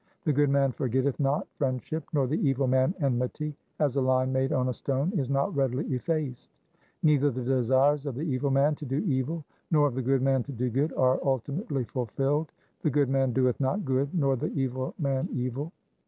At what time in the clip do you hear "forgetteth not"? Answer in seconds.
0.71-1.47